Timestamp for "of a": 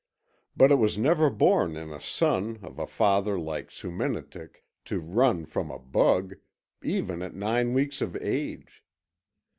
2.63-2.87